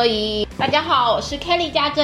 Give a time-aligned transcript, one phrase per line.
[0.00, 0.48] 可以？
[0.56, 2.02] 大家好，我是 Kelly 家珍。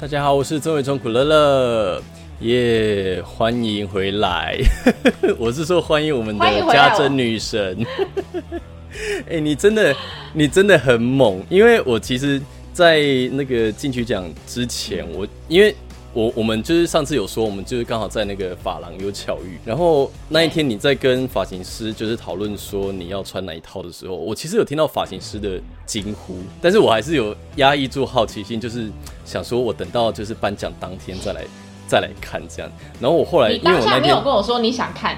[0.00, 2.02] 大家好，我是曾伟聪苦乐乐，
[2.40, 4.58] 耶，欢迎回来。
[5.38, 7.86] 我是说欢迎我们的家珍女神。
[9.30, 9.94] 哎，你真的，
[10.32, 15.72] 你真的很猛，因为我其实，在那个进去奖之前，我因为。
[16.14, 28.90] 我我们就是上次有说，我们就是刚好在那个发廊有巧遇，然后那一天你在跟发型师就是讨论说你要穿哪一套的时候，我其实有听到发型师的惊呼，但是我还是有压抑住好奇心，就是
[29.24, 31.44] 想说我等到就是颁奖当天再来
[31.86, 32.70] 再来看这样。
[33.00, 35.16] 然后我后来因为我那天没有跟我说你想看，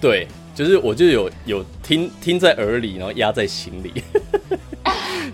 [0.00, 0.28] 对，
[0.58, 4.02] 就是我就有有听听在耳里，然后压在心里。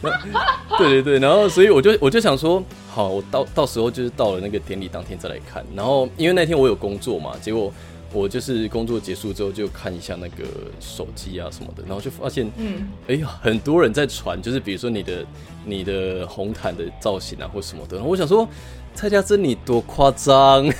[0.77, 2.63] 对对对，然后所以我就我就想说。
[2.91, 5.65] 好，我到到时候就是到了那个典礼当天再来看。
[5.75, 7.73] 然后因为那天我有工作嘛，结果
[8.13, 10.45] 我就是工作结束之后就看一下那个
[10.79, 15.27] 手机啊什么的，然后就发现，嗯，哎呀，很多人在传，就是比如说你的
[15.65, 18.01] 你的红毯的造型啊或什么的。
[18.01, 18.49] 我想说，
[18.95, 20.71] 蔡家珍你多夸张。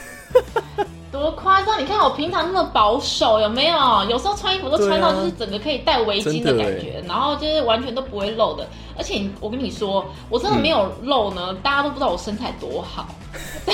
[1.45, 1.79] 多夸张！
[1.79, 3.77] 你看我平常那么保守，有没有？
[4.09, 8.67] 有时候穿衣服都穿到就是整个可以戴围巾的感觉，然后就是完全都不会露的。
[8.97, 13.07] 而且我跟你说，我真的没有露呢， 大家都不知道我身材多好。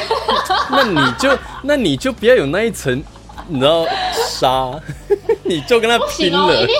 [0.71, 3.01] 那你就那你就不要有那一层，
[3.47, 3.87] 你知道
[4.27, 4.69] 纱，
[5.45, 6.63] 你就跟他拼了。
[6.63, 6.75] 一定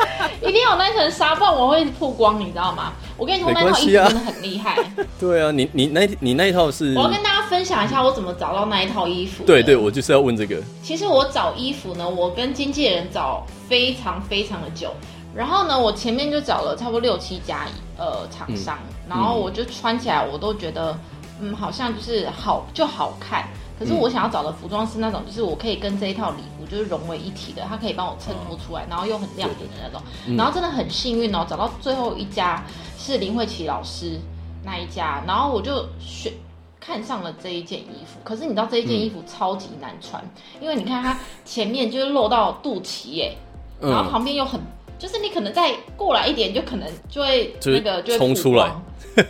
[0.70, 2.92] 有那层纱，不然我会曝光，你知道吗？
[3.16, 4.78] 我跟你说，那套衣服真的很厉害。
[5.18, 6.94] 对啊，你你那你那一套是？
[6.96, 9.44] 我要跟大家分享一下我怎么找到那一套衣服。
[9.44, 10.62] 对对，我就是要问这个。
[10.82, 14.92] 其实我找衣服呢，我跟经纪人找非常非常的久，
[15.34, 17.66] 然后呢，我前面就找了差不多六七家
[17.98, 20.96] 呃厂商，然后我就穿起来，我都觉得
[21.40, 23.48] 嗯，好像就是好就好看。
[23.80, 30.36] 可是我想要找的服装是那种，就是我可以跟这一套礼服就是融为一体的，它可以帮我衬托出来，然后又很亮点的那种。
[30.36, 32.62] 然后真的很幸运哦，找到最后一家
[32.98, 34.20] 是林慧琪老师
[34.62, 36.30] 那一家，然后我就选
[36.78, 38.20] 看上了这一件衣服。
[38.22, 40.22] 可是你知道这一件衣服超级难穿，
[40.60, 43.34] 因为你看它前面就是露到肚脐耶，
[43.80, 44.60] 然后旁边又很，
[44.98, 48.70] 就是你可能再过来一点，就可能就会那个就会冲出来，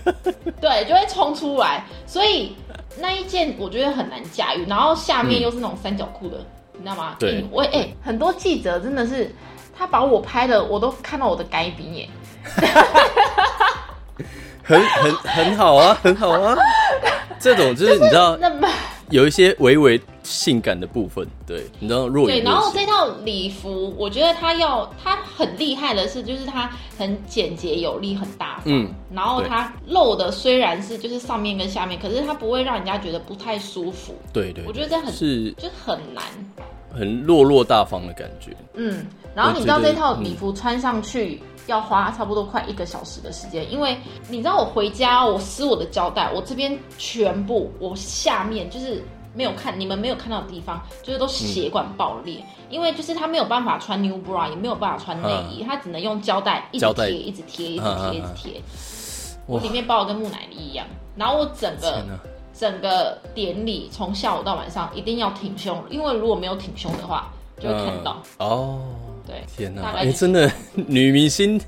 [0.61, 2.57] 对，就会冲出来，所以。
[2.99, 6.39] 那一件我觉得很难驾驭，然后下面又是那种三角裤的，
[6.73, 7.17] 你知道吗？
[7.19, 9.35] 对，我哎，很多记者真的是，
[9.77, 12.09] 他把我拍的，我都看到我的该兵耶，
[14.63, 16.57] 很很很好啊，很好啊，
[17.39, 18.37] 这种就是你知道。
[19.11, 28.65] 有一些微微性感的部分，对，你知道若对，然后这套礼服，我觉得它要它很厉害的是，就是它很简洁有力，很大方。
[28.67, 34.15] 嗯，然后它露的虽然是就是上面跟下面，可是它不会让人家觉得不太舒服。
[34.33, 36.25] 对对，我觉得这很是就很难，
[36.93, 38.57] 很落落大方的感觉。
[38.75, 39.05] 嗯，
[39.35, 41.41] 然后你知道这套礼服穿上去
[41.71, 43.97] 要花差不多快一个小时的时间，因为
[44.29, 49.03] 你知道我回家我撕我的胶带，我这边全部我下面就是。
[49.33, 58.63] 没有看，你们没有看到的地方，就是都血管爆裂，因为就是他没有办法穿 new bra，也没有办法穿内衣，他只能用胶带一直贴，一直贴，一直贴，一直贴。
[59.47, 62.05] 我里面包的跟木乃伊一样，然后我整个
[62.53, 68.21] 整个典礼从下午到晚上一定要挺胸，因为如果没有挺胸的话，就会看到。
[68.39, 68.81] 哦，
[69.31, 71.61] 对，天哪，哎，真的 女明星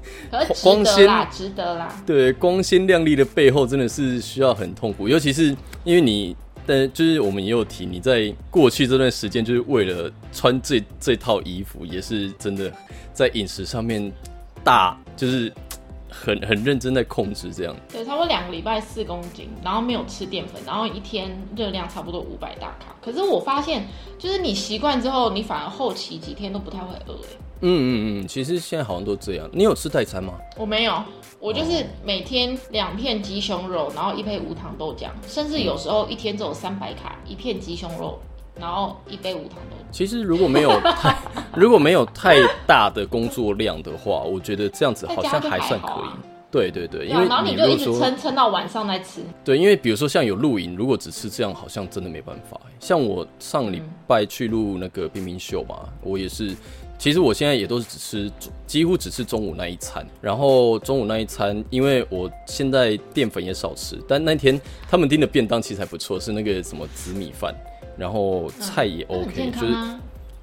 [0.62, 2.02] 光鲜啦，值得啦。
[2.04, 6.36] 对，光鲜亮丽的背后真的是需要很痛苦，尤其是因为你。
[6.64, 12.72] 但就是我们也有提，你在过去这段时间，就是为了穿这这套衣服，也是真的
[13.12, 14.12] 在饮食上面
[14.62, 15.52] 大，就是
[16.08, 17.74] 很很认真在控制这样。
[17.92, 22.94] 对，差不多两个礼拜四公斤，然后没有吃淀粉，然后一天热量差不多五百大卡。
[23.02, 23.84] 可是我发现，
[24.16, 27.36] 就是你习惯之后，你反而后期几天都不太会饿哎。
[27.62, 29.48] 嗯嗯嗯，其实现在好像都这样。
[29.52, 30.34] 你有吃代餐吗？
[30.56, 31.02] 我没有。
[31.40, 38.18] 我就是每天两片鸡胸肉，然后一杯无糖豆浆，甚至有时候一天只有三百卡，一片鸡胸肉，
[38.54, 39.92] 然后一杯无糖豆浆。
[39.92, 41.16] 其实如果没有太
[41.56, 42.36] 如果没有太
[42.66, 46.31] 大的工作量的话，我觉得这样子好像还算可以。
[46.52, 49.22] 对对对，因为然后你就一直撑撑到晚上再吃。
[49.42, 52.60] 对，因为比如说像有露营，如果只吃这样，好像真的没办法。
[52.78, 56.54] 像我上礼拜去录那个冰冰秀嘛，我也是。
[56.98, 58.32] 其实我现在也都是只吃，
[58.64, 60.06] 几乎只吃中午那一餐。
[60.20, 67.52] 然后中午那一餐，因为我现在淀粉也少吃，但那天他们订的便当其实还不错，是那个什么紫米饭，
[67.98, 69.74] 然后菜也 OK，就是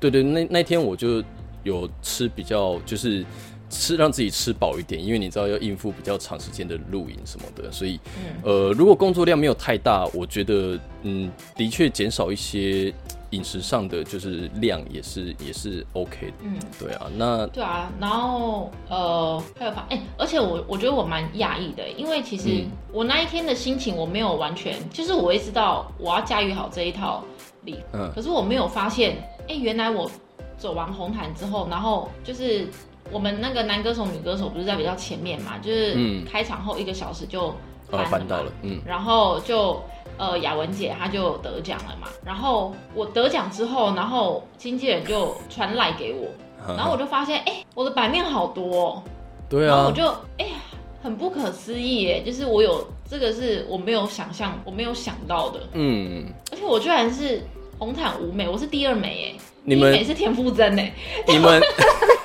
[0.01, 1.23] 对对，那那天我就
[1.63, 3.23] 有吃比较，就是
[3.69, 12.93] 吃让自己吃饱一点，因为你知道要应付比较长时间的露营什么的，所以嗯呃，如果工作量没有太大，我觉得嗯，的确减少一些。
[13.31, 16.33] 饮食上的就是量也是也是 OK 的。
[16.41, 27.23] 嗯，对啊，那对啊，然后呃还有发哎，而且我我觉得我蛮讶异的，因为其实我那一天的心情我没有完全，就是我也知道我要驾驭好这一套
[27.65, 29.15] 礼，嗯，可是我没有发现，
[29.47, 30.09] 哎，原来我
[30.57, 32.67] 走完红毯之后，然后就是
[33.11, 35.95] 我们那个男歌手女歌手不是在比较前面嘛，就是
[36.29, 37.53] 开场后一个小时就
[37.89, 39.81] 翻到了，嗯，然后就。
[40.17, 46.27] 呃，雅文姐她就得奖了嘛，然后我得奖之后，然后经纪人就传来给我，
[46.75, 49.01] 然后我就发现，哎，我的版面好多，
[49.47, 50.05] 对啊，我就
[50.37, 50.55] 哎呀，
[51.01, 57.41] 很不可思议耶，就是我有这个是我没有想象，我没有想到的，嗯，而且我居然是
[57.77, 60.93] 红毯五美，我是第二美哎，第一美是田馥甄哎，
[61.25, 61.61] 你们。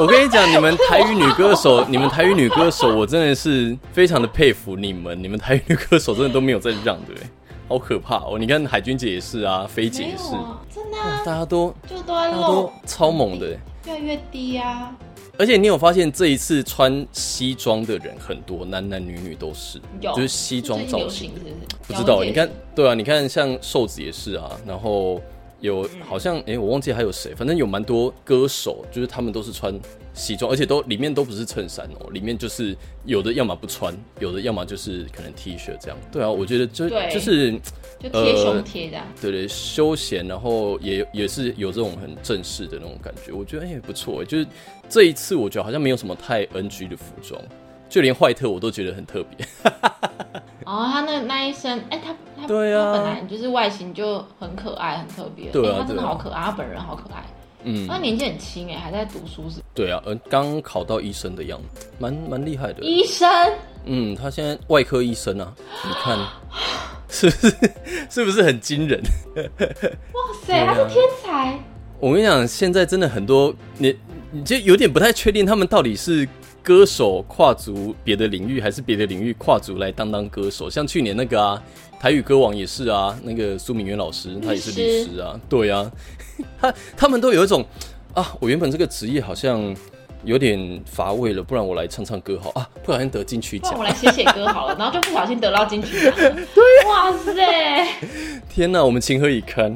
[0.00, 5.22] 我跟你讲，你们台语女歌手， 你们台语女歌手，我真的是非常的佩服你们。
[5.22, 7.14] 你们台语女歌手真的都没有在让，对？
[7.68, 8.38] 好可怕哦！
[8.38, 10.30] 你看海军姐也是啊，菲姐也是，
[10.74, 13.48] 真的，大家都就都超猛的，
[13.84, 14.96] 越来越低啊。
[15.38, 21.30] 而且你有发现这一次穿西装的人很多，男男女女都是，就是西装造型。
[21.86, 25.20] 不知道，你看，对啊，你看像瘦子也是啊，然后。
[25.60, 29.78] 有好像哎，我忘记还有谁，反正有蛮多歌手，就是他们都是穿
[30.14, 35.98] 西装，而且都里面都不是衬衫哦，里面就是有的要么不穿，有的要么就是可能 T 恤这样。
[36.10, 37.52] 对啊，我觉得就就是
[37.98, 39.06] 就贴胸贴这样。
[39.20, 44.46] 对对，休闲，然后也也是有这种很正式的那种感觉，我觉得哎不错，就是
[44.88, 47.40] 这一次我觉得好像没有什么太 NG 的服装。
[47.90, 49.46] 就连坏特我都觉得很特别。
[50.64, 55.50] 哦，他那那一身，哎，他他对啊，本来就是外形就很可爱，很特别。
[55.50, 57.24] 对啊，他真的好可爱，他本人好可爱。
[57.64, 59.60] 嗯，他年纪很轻哎，还在读书是？
[59.74, 62.84] 对啊，呃，刚考到医生的样子，蛮蛮厉害的。
[62.84, 63.28] 医生？
[63.84, 65.52] 嗯，他现在外科医生啊，
[65.84, 66.16] 你看
[67.10, 67.70] 是不是
[68.08, 69.00] 是不是很惊人？
[69.34, 71.58] 哇塞，他是天才！
[71.98, 73.98] 我跟你讲，现在真的很多，你
[74.30, 76.28] 你就有点不太确定他们到底是。
[76.62, 80.68] 歌手跨足别的领域，还是别的领域跨足来当当歌手？
[80.68, 81.62] 像去年那个啊，
[81.98, 85.90] 台语歌王也是啊，那个苏明渊老师，他也是律师啊，对啊，
[86.60, 87.64] 他他们都有一种
[88.14, 89.74] 啊，我原本这个职业好像
[90.24, 97.88] 有点乏味了，不然我来唱唱歌好啊，不小心得金曲奖，我来写写歌好了，然后就不小心得到金曲奖，对， 哇塞，
[98.48, 99.74] 天哪，我们情何以堪？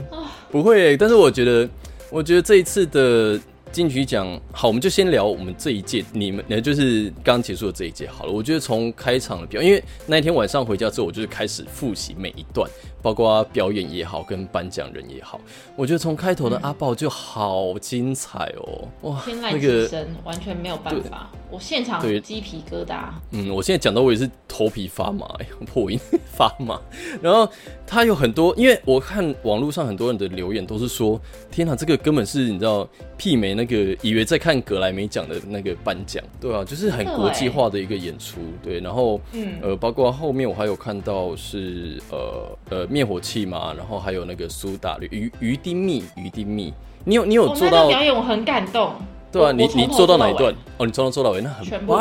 [0.50, 1.68] 不会，但是我觉得，
[2.10, 3.40] 我觉得这一次的。
[3.74, 8.30] 金曲奖好，我们就先聊我们这一届，你们呃就是刚结束的这一届好了。
[8.30, 12.70] 我觉得从开场的表，因为那一天晚上回家之后，我就是开始复习每一段。
[13.04, 15.38] 包括表演也好，跟颁奖人也好，
[15.76, 18.88] 我觉得从开头的阿豹就好精彩哦！
[19.02, 23.10] 哇，天籁之声完全没有办法，我现场鸡皮疙瘩。
[23.32, 25.28] 嗯，我现在讲到我也是头皮发麻，
[25.66, 26.00] 破音
[26.32, 26.80] 发麻。
[27.20, 27.46] 然后
[27.86, 31.20] 他有很多，因为我看网络上很多人的留言都是说
[31.52, 42.88] ：“天哪，这个根本是你知道媲美那个以为在看格莱美奖的那个颁奖，对啊，就是很国际化的一个演出。”对，然后嗯呃，包括后面我还有看到是呃呃。
[42.94, 46.72] 灭火器嘛，然后还有那个苏打绿、鱼鱼丁蜜、鱼丁蜜，
[47.04, 48.92] 你有你有做到表演，我很感动。
[49.32, 50.54] 对啊，你你做到哪一段？
[50.78, 51.98] 哦，你从头做到尾，那很棒，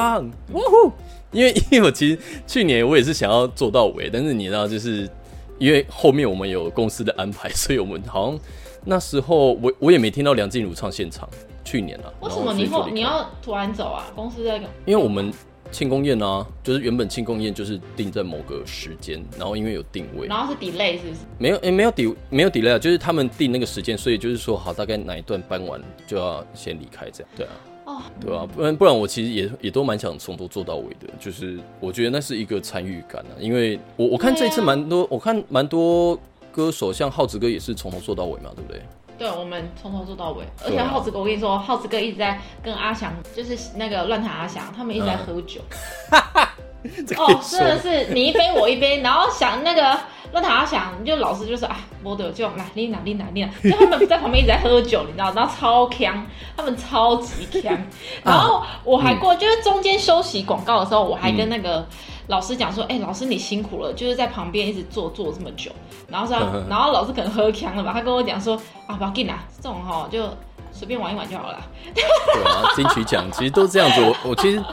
[0.52, 0.92] 哇呼！
[1.32, 5.10] 因为 因为我其实去年我也是想要做到尾，但是你知道，就是
[5.58, 8.40] 因为后面我们有公司的安排，所以我们好像
[8.86, 11.28] 那时候我我也没听到梁静茹唱现场。
[11.66, 14.06] 去年啊，为什么你后你要突然走啊？
[14.16, 14.70] 公司在干？
[14.86, 15.34] 因为我们。
[15.74, 21.22] 庆功宴啊，就是原本庆功宴就是定在某个时间，然后因为有定位，然后是 delay 是不是？
[21.40, 27.52] 没有，诶，没有 delay，没有 delay 啊，就是他们定那个时间，所以就是说好，大概哪一段搬完就要先离开这样，对啊，
[27.86, 36.18] 哦，对啊，不然不然我其实也也都蛮想从头做到尾的，就是我觉得那是一个参与感啊，因为我我看这次蛮多，我看蛮多
[36.52, 38.82] 歌手，像浩子哥也是从头做到尾嘛，对不对？
[39.18, 45.62] 对，我们从头做到尾，而且耗子哥，我跟你说，耗子哥一直在跟阿翔，就是那个乱弹阿翔，他们一直在喝酒。
[47.18, 49.98] 哦，真的是你一杯我一杯，然后想那个
[50.32, 56.26] 乱弹阿翔，就老师就说啊，我的就来丽娜丽娜丽娜，就他们在旁边一直在喝酒，你知道，然后超强，
[56.58, 57.78] 他们超级强。
[58.24, 61.88] 然后我还过，就是中间休息广告的时候，我还跟那个。
[62.28, 65.70] 老师讲说，哎，老师你辛苦了，就是在旁边一直坐坐这么久，
[66.14, 68.56] 然后说，然后老师可能喝强了吧，他跟我讲说，
[68.86, 70.30] 啊，不要紧啦，这种哈就
[70.72, 71.60] 随便玩一玩就好了。
[71.92, 72.04] 对
[72.44, 74.00] 啊，金曲奖其实都这样子。
[74.00, 74.64] 我我其实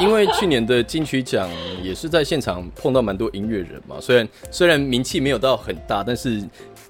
[0.00, 1.48] 因为去年的金曲奖
[1.80, 6.42] 也是在现场碰到蛮多音乐人嘛，虽然虽然名气没有到很大，但是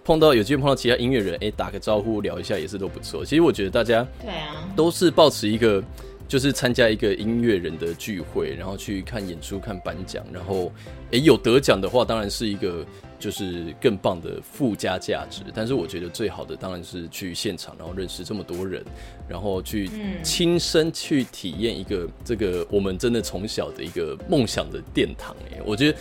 [0.02, 3.22] 碰到有机会碰到其他音乐人，哎，打个招呼聊一下也是都不错。
[3.22, 5.84] 其实我觉得大家对啊，都是保持一个。
[6.28, 10.70] 就是参加一个音乐人的聚会，然后去看演出、看颁奖，然后
[11.10, 12.84] 诶有得奖的话，当然是一个
[13.18, 15.40] 就是更棒的附加价值。
[15.54, 18.84] 但是我觉得最好的当然是去现场，然后认识这么多人，
[19.26, 19.90] 然后去
[20.22, 25.34] 亲身去体验一个这个我们真的从小的一个梦想的殿堂。
[25.50, 25.98] 哎，我觉得。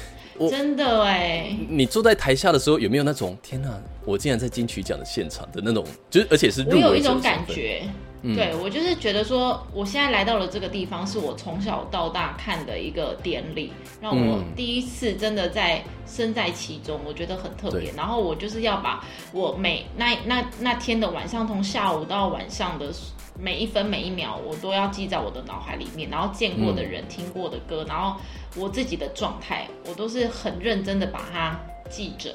[0.51, 7.89] 真的哎，你坐在台下的时候有没有那种天哪，我竟然在金曲奖的现场的那种，就是而且是我有一种感觉，
[8.35, 17.91] 对我就是觉得说，我现在来到了这个地方，是我从小到大看的一个典礼，让我第一次真的在身在其中，我觉得很特别。
[17.93, 22.91] 然后我就是要把我每那那那天的晚上，从下午到晚上的。
[23.39, 26.09] 每一分每一秒，我都要记在我的脑海里面。
[26.09, 28.19] 然后见过的人、听过的歌，然后
[28.55, 31.55] 我自己的状态，我都是很认真的把它
[31.87, 32.33] 记着。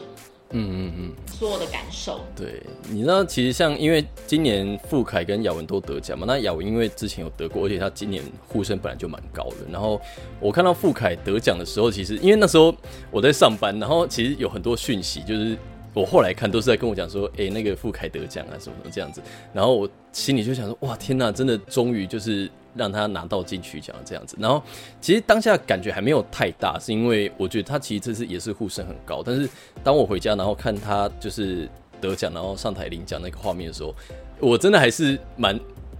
[0.53, 2.21] 嗯嗯嗯，所有的感受。
[2.37, 9.57] 对，你知道，其实像因为今年傅凯跟雅文都得奖嘛，那雅文因为之前有得过，而且他今年呼声本来就蛮高的。
[9.71, 10.01] 然后
[10.41, 12.75] 我看到傅凯得奖的时候，其实因为那时候
[13.11, 15.57] 我在上班，然后其实有很多讯息，就是。
[15.95, 19.21] 我后来看都是在跟我讲说，哎，那个傅凯得奖啊，什么什么这样子。
[19.53, 24.37] 然后我心里就想说，哇，天哪，真的终于就是让他拿到金曲奖这样子。
[24.39, 24.63] 然后
[25.01, 29.23] 其实当下感觉还没有太大，是因为我觉得他其实这次也是呼声很高。
[29.25, 29.49] 但是
[29.85, 31.69] 当我回家然后看他就是
[32.01, 33.95] 得奖，然后上台领奖那个画面的时候，
[34.41, 35.59] 我真的还是蛮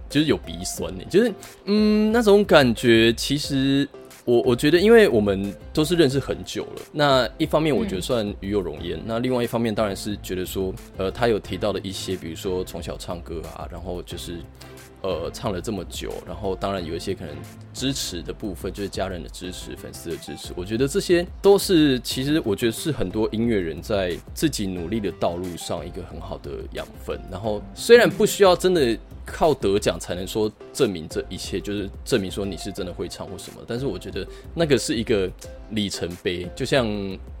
[0.09, 1.33] 就是有鼻酸的，就是
[1.65, 3.87] 嗯那种感觉其实。
[4.25, 14.37] 我我觉得，因为我们都是认识很久了，那一方面我觉得算与有荣焉，那另外一方面当然是觉得说，呃，他有提到的一些，比如说从小唱歌啊，然后就是。
[15.03, 17.35] 呃，唱了这么久，然后当然有一些可能
[17.73, 20.53] 支持的部分，就是家人的支持、粉丝的支持。
[20.55, 27.19] 我觉得这些都是，其实我觉得是很多音乐人在自己努力的道路上一个很好的养分。
[27.29, 35.29] 然后虽然不需要真的靠得奖才能说证明这一切，就是证明说你是真的会唱或什么，但是我觉得那个是一个
[35.71, 36.49] 里程碑。
[36.55, 36.87] 就像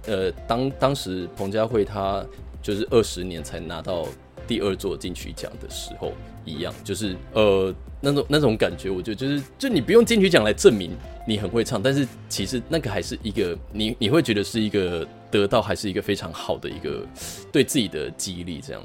[0.05, 2.25] 呃，当当时彭佳慧她
[2.61, 4.05] 就是二十年才拿到。
[4.47, 6.13] 第二座金曲奖的时候
[6.45, 10.91] 一样，就是呃那种那种感觉，我觉得就是就你不用金曲奖来证明
[11.27, 17.05] 你很会唱，但是其实那个还是一个你你会觉得是一个得到，还是一个非常好的一个
[17.51, 18.83] 对自己的激励，这样。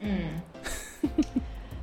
[0.00, 0.40] 嗯，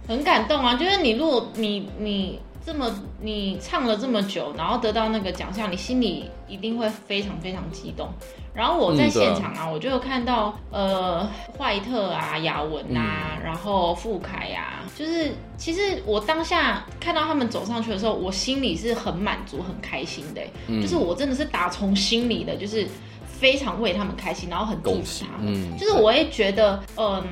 [0.08, 0.76] 很感动啊！
[0.76, 2.40] 就是你如果你你。
[2.68, 8.10] 这么你唱了这么久，然后得到那个奖项，你心里一定会非常非常激动。
[8.54, 11.26] 然后我在现场啊，我就有看到呃
[11.58, 20.42] 怀特啊、雅文啊，然后傅凯呀，就是其实我当下看到他们走上去的时候，我心里是很满足、很开心的。
[20.82, 22.86] 就是我真的是打从心里的，就是
[23.26, 25.78] 非常为他们开心，然后很祝福他们。
[25.78, 27.24] 就是我会觉得，嗯，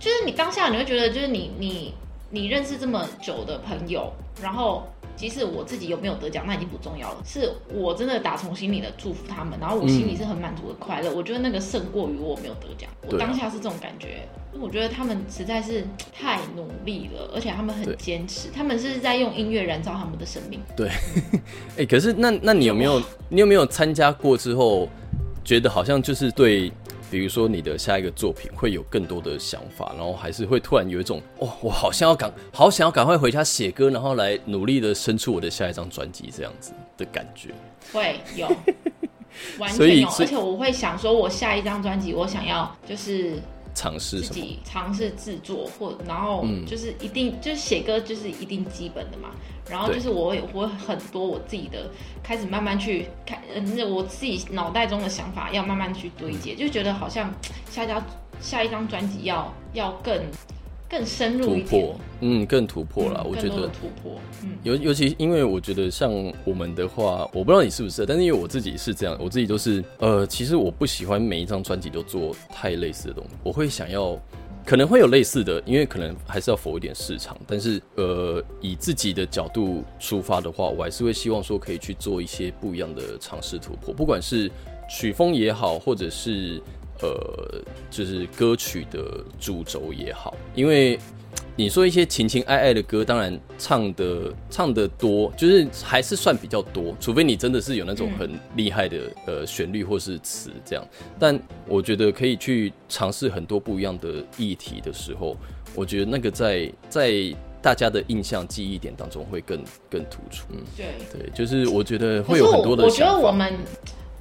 [0.00, 1.94] 就是你当下你会觉得，就是你你。
[2.34, 4.10] 你认识这么久的朋友，
[4.42, 4.84] 然后
[5.14, 7.22] 即使我自己有没有得奖，那已经不重要了。
[7.26, 11.12] 是我真的打从心里的祝福他们，然后我心里是很满足的快乐。
[11.14, 12.88] 我觉得那个胜过于我没有得奖。
[13.06, 14.26] 我当下是这种感觉，
[14.58, 20.58] 我觉得他们实在是太努力了，而且他们很坚持，他们是在用音乐燃烧他们的生命。
[20.74, 20.88] 对，
[21.76, 22.98] 哎，可是那那你有没有
[23.28, 24.88] 你有没有参加过之后，
[25.44, 26.72] 觉得好像就是对？
[27.12, 37.50] 比如说你的下一个作品会有更多的想法，然后还是会突然有一种哦，我好像要赶，好想要赶快回家写歌，然后来努力的生出我的下一张专辑这样子的感觉。
[37.92, 38.48] 会有，
[39.60, 43.38] 完全有，而且我会想说，我下一张专辑，我想要就是。
[43.74, 49.30] 尝试自己尝试制作，或然后就是一定就是写歌就是一定基本的嘛。
[49.70, 51.88] 然后就是我我很多我自己的
[52.22, 53.40] 开始慢慢去看，
[53.76, 57.32] 那我自己脑袋中的想法要慢慢去堆积，就觉得好像
[57.70, 58.02] 下家
[58.40, 60.20] 下一张专辑要要更。
[60.92, 63.24] 更深入突破，嗯，更突破了。
[63.26, 66.12] 我觉得突破，嗯，尤尤其因为我觉得像
[66.44, 73.30] 我们的话，我不知道你是不是，但是因为我自己是这样，我自己都是，呃，其实我不喜欢每一张专辑都做太类似的东西。
[73.42, 74.18] 我会想要，
[74.66, 77.34] 可能会有类似的，因为可能还是要否一点市场。
[77.46, 84.50] 但是，呃，以自己的角度出发的话，我还是会希望说可以去做一些不一样的尝试突破，不管是
[84.90, 86.60] 曲风也好，或者是。
[87.02, 90.98] 呃，就是歌曲的主轴也好，因为
[91.56, 100.86] 你说一些情情爱爱的歌，当然唱的唱的多，就是还是算比较多，除非你真的是有那种很厉害的呃旋律或是词这样。
[101.18, 105.36] 但我觉得可以去尝试很多不一样的议题的时候，
[105.74, 107.12] 我觉得那个在在
[107.60, 110.46] 大家的印象记忆点当中会更更突出。
[110.76, 112.84] 对对，就是我觉得会有很多的。
[112.84, 113.52] 我觉得我们。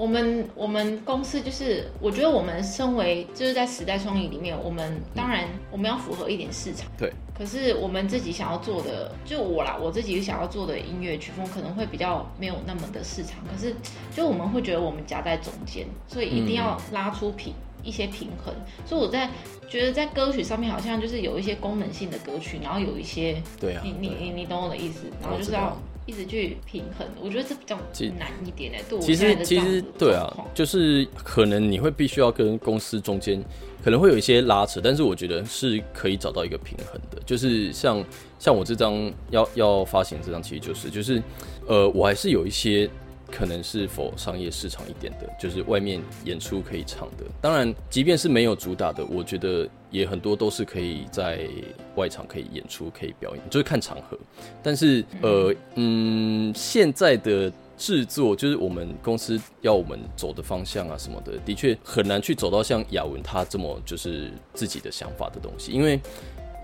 [0.02, 6.90] 我们我们公司就是，我觉得我们身为就是在时代双赢里面，我们当然我们要符合一点市场。
[6.98, 7.14] 对。
[7.38, 13.36] 可是我们自己想要做的，就我啦，我自己想要做的音乐曲风可能会比较没有那么的市场。
[13.46, 13.76] 可是
[14.12, 17.54] 就我们会觉得我们夹在中间，所以一定要拉出平
[17.84, 18.52] 一些平衡。
[18.88, 19.30] 所以我在
[19.70, 25.78] 觉得在歌曲上面好像就是有一些功能性的歌曲，然后有一些对啊，你你你你懂我的意思，然后就是要。
[26.06, 27.78] 一直去平衡，我觉得这比较
[28.18, 28.82] 难一点哎。
[28.90, 33.44] 对，其实其实对啊，就是可能你会必须要跟公司中间
[33.84, 37.22] 可能会有一些拉扯，但是我觉得是可以找到一个平衡的。
[37.26, 38.04] 就是像
[38.40, 41.22] 像我这张要要发行这张，其实就是就是
[41.68, 42.90] 呃，我还是有一些。
[43.32, 47.24] 可能是否商业市场一点的，就是外面演出可以唱的。
[47.40, 51.48] 当然，即便是没有主打的，我觉得也很多都是可以在
[51.96, 54.20] 外场可以演出、可以表演，就是看场合。
[54.62, 66.00] 但是，呃，嗯，现在的制作就是我们公司要我们走的方向啊什么的，的确很难去走到像雅文他这么就是自己的想法的东西，因为。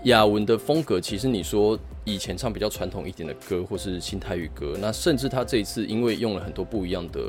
[0.04, 7.20] 雅文的风格，其实你说以前唱比较传统一点的歌，或是新泰语歌，那甚至他这一次因为用了很多不一样的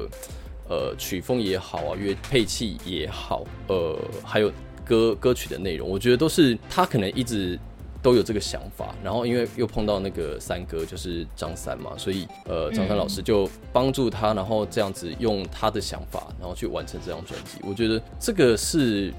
[0.69, 4.51] 呃曲风也好啊，乐配器也好，呃，还有
[4.85, 7.59] 歌歌曲的内容，我觉得都是他可能一直
[8.03, 8.93] 都有这个想法。
[9.03, 17.59] 然后因为又碰到那个三哥，就是张三嘛，所以呃张三老师就帮助他，然后这样子用他的想法，然后去完成这张专辑。
[17.63, 19.11] 我觉得这个是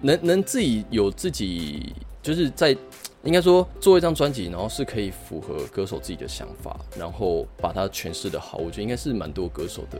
[0.00, 1.94] 能能自己有自己。
[2.22, 2.76] 就是在
[3.24, 9.98] 应该说做一张专辑，然后是可以符合歌手自己的想法，然后把它诠释的好，我觉得应该是蛮多歌手的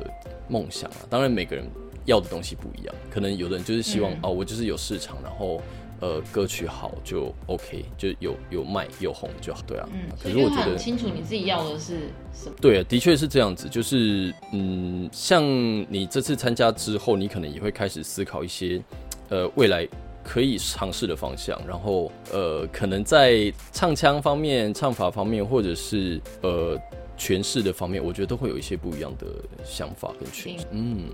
[0.49, 0.97] 梦想啊。
[1.11, 1.65] 当然每个人
[2.05, 5.63] 要的东西不一样，可能有的人就是希望哦，我就是有市场，然后
[6.01, 9.89] 呃歌曲好就 OK，就有有卖有红就好，对啊。
[9.93, 12.57] 嗯，可是我觉得清楚你自己要的是什么。
[12.61, 13.69] 对，啊的确是这样子。
[13.69, 15.45] 就是嗯，像
[15.89, 18.83] 你这次参加之后，你可能也会开始思考一些
[19.29, 19.89] 呃未来。
[20.25, 26.79] 可以尝试的方向，然后呃，可能在唱腔方面、唱法方面，或者是呃
[27.19, 29.27] 诠释的方面，我觉得都会有一些不一样的
[29.65, 30.67] 想法跟诠释。
[30.71, 31.09] 嗯，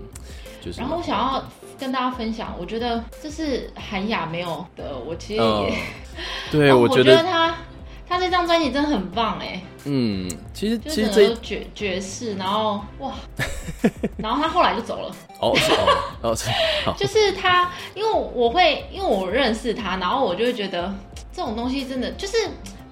[0.61, 0.79] 就是。
[0.79, 1.43] 然后我想要
[1.79, 5.73] 跟大家分享，我觉得这是韩雅没有的，我其实也
[6.51, 7.55] 对，我觉得他。
[8.09, 13.13] 他这张专辑真的很棒哎，嗯，其实其实这爵爵士，然后哇，
[14.17, 15.55] 然后他后来就走了，哦
[16.23, 16.35] 哦，
[16.97, 20.91] 就是他，因为我会，因为我认识他，然后我就会觉得
[21.31, 22.35] 这种东西真的就是，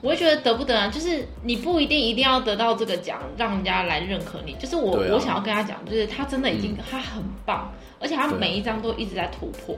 [0.02, 9.76] 我会觉得得不得啊，就是你不一定一定要得到这个奖，让人家来认可你，就是我我想要跟他讲，就是他真的已经他很棒，而且他每一张都一直在突破。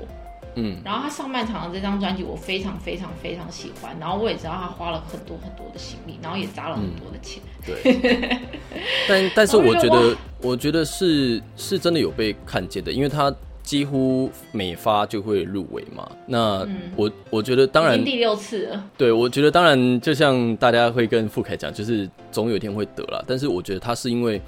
[0.61, 7.41] 嗯，然后他上半场的这张专辑我非常非常非常喜欢，然后我也知道他花了很多很多的心力，然后也砸了很多的钱。
[7.65, 8.39] 对，
[9.07, 16.09] 但但是我觉得，我觉得是是真的有被看见的，因为他几乎每发就会入围嘛。
[16.25, 18.83] 那我我觉得当然第六次了。
[18.97, 23.23] 对，我觉得当然就像大家会跟傅凯讲，就是总有一天会得了。
[23.27, 24.41] 但是我觉得他是因为。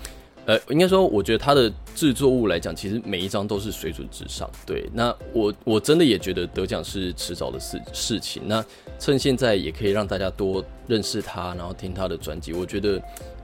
[0.48, 4.50] 呃，应该说，我觉得他的制作物来讲，其实每一张都是水准之上。
[4.66, 8.42] 对，那我我真的也觉得得奖是迟早的事事情。
[8.48, 8.64] 那
[8.98, 12.54] 趁现在也可以让大家多认识他，然后听他的专辑。
[12.54, 13.00] 我觉得，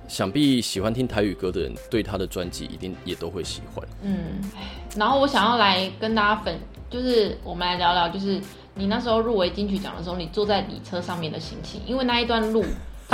[0.07, 3.87] 想必喜欢听台语歌的人，对他的专辑一定也都会喜欢。
[4.01, 4.41] 嗯，
[4.95, 8.41] 然后我想要来跟大家分，就是我们来聊聊，就是
[8.73, 12.65] 你那时候入围金曲奖的时候，你坐在礼车上面的心情，因为那一段路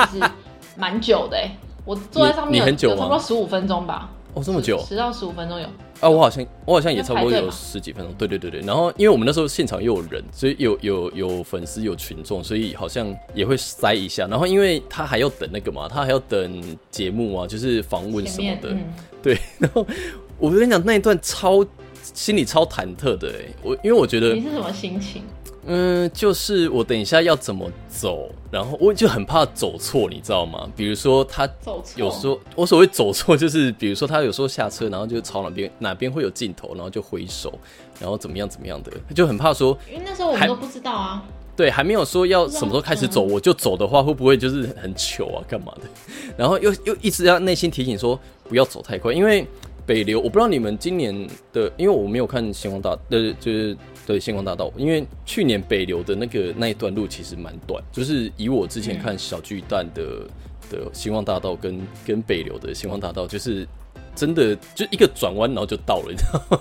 [0.09, 0.31] 其实
[0.77, 1.51] 蛮久的哎。
[1.85, 4.09] 我坐在上面有差不多十五分钟吧。
[4.33, 5.67] 哦，这么久，十到十五分钟有。
[5.99, 8.11] 啊，我好像我好像也差不多有十几分钟。
[8.17, 8.61] 对对对对。
[8.61, 14.25] 然后因为我们那时候现场又有人，所以有有有粉丝有群众，所以好像也会塞一下。
[14.27, 18.75] 然后因为他还要等那个嘛，他还要等节目啊，就是访问什么的。
[19.21, 19.37] 对。
[19.59, 19.85] 然后
[20.39, 21.63] 我跟你讲那一段超
[22.01, 25.21] 心里超忐忑的哎，我因为我觉得你是什么心情？
[25.65, 30.69] 嗯，就是我等一下要怎么走，然后我就很怕走错，你知道吗？
[30.75, 31.47] 比如说他
[31.95, 37.57] 有时候我所谓走错，就是比如说他有时候下车，然后就朝哪边哪边会有镜头，然后就挥手，
[37.97, 41.23] 然后怎么样怎么样的，就很怕说，因为那时候我们都不知道啊。
[41.55, 45.39] 对，还没有说要什么时候开始走，我就走的话，会不会就是很糗啊？
[45.47, 45.83] 干嘛的？
[46.35, 49.47] 然后又又一直要内心提醒说不要走太快，因为
[49.85, 51.15] 北流，我不知道你们今年
[51.53, 53.77] 的，因为我没有看星光大，呃，就是。
[54.05, 60.27] 对星光大道，因为去年北流的那个那一段路其实蛮短，就是以我之前看小巨蛋的
[60.69, 63.67] 的星光大道跟跟北流的星光大道，就是
[64.15, 66.59] 真的就一个转弯然后就到了，你知道吗？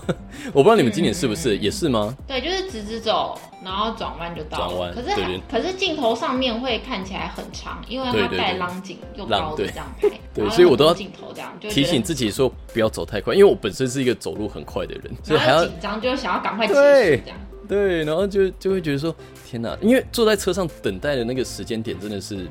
[0.53, 2.15] 我不知道你们今年是不是也是吗？
[2.27, 4.67] 对，就是直直走，然后转弯就到了。
[4.67, 10.09] 转弯，可是可是镜头上面会看起来很长，因为它带浪景又高的这样拍。
[10.33, 16.79] 对，所以我都要镜头这样提醒自己说不要走太快，因为我本身是一个走路很快的人，所以还要紧张，就想要赶快结束
[17.23, 17.37] 这样。
[17.65, 19.15] 对，然后就就会觉得说
[19.47, 22.45] 天哪，因为坐在车上等待的那个时间点真的是，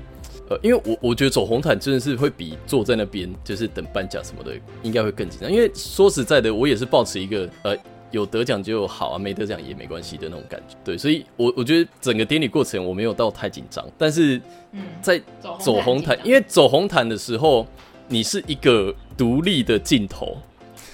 [0.52, 7.76] 呃，因为我我觉得走红毯真的是会比坐在那边就是等颁奖什么的应该会更紧张，因为说实在的，我也是抱持一个呃。
[8.12, 10.76] 有得奖就好啊，没得奖也没关系的那种感觉。
[10.84, 14.38] 对，所以，我我觉得整个典礼过程我没有到太紧张，但是，
[15.00, 15.18] 在
[15.58, 17.66] 走红毯，因为走红毯的时候，
[18.08, 20.36] 你是一个独立的镜头。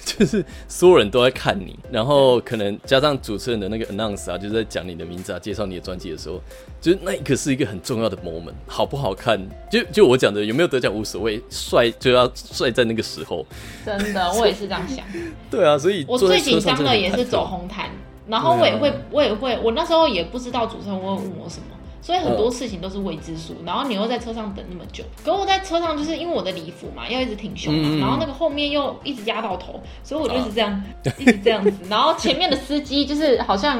[0.17, 6.41] 就是所有人都在看你，然后可能加上主持人的那个 announce 啊，就是在讲你的名字啊，介绍你的专辑的时候，
[6.81, 9.39] 就是那一刻是一个很重要的 moment，好不好看？
[9.69, 13.45] 就就我讲的有没有得奖无所谓，帅就要帅在那个时候。
[13.85, 15.05] 真的，我也是这样想。
[15.51, 17.89] 对啊，所以我最紧张的也是走红毯，
[18.27, 21.78] 然后我也会，我也会，我那时候也不知道主持人会问我什么。
[22.01, 30.83] 所以很多事情都是未知数，然后你又在车上等那么久，可我在车上就是因为我的礼服嘛，要一直挺胸嘛，然后那个后面又一直压到头，所以我就是这样，
[31.17, 33.77] 一直这样子，然后前面的司机就是好像，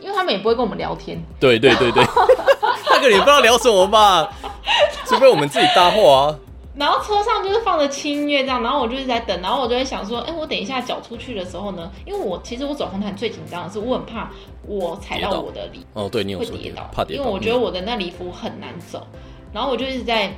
[0.00, 2.04] 因为他们也不会跟我们聊天，对对对对，
[2.90, 4.28] 那个你不知道聊什么吧，
[5.06, 6.38] 除非我们自己搭话啊。
[6.74, 14.30] 然后车上就是放着轻音乐这样，然后我就是在等，然后我就会想说，哎，我等一下脚出去的时候呢，因为我其实我走红毯最紧张的是，我很怕
[14.66, 19.06] 我踩到我的礼哦，对你会跌倒，怕跌倒，因为我觉得我的那礼服很难走，
[19.52, 20.32] 然后我就一直在。